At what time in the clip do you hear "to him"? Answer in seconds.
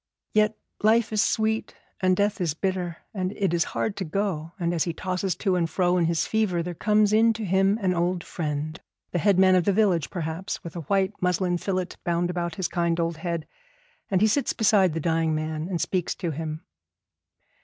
7.33-7.77, 16.15-16.65